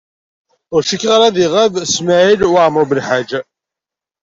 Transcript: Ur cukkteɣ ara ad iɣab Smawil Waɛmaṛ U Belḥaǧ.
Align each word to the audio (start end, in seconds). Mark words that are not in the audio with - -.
Ur 0.73 0.81
cukkteɣ 0.87 1.11
ara 1.15 1.25
ad 1.29 1.37
iɣab 1.45 1.73
Smawil 1.95 2.41
Waɛmaṛ 2.51 2.83
U 2.83 2.87
Belḥaǧ. 2.89 3.31